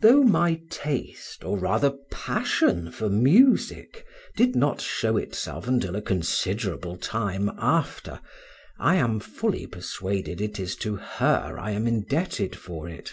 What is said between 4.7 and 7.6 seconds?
show itself until a considerable time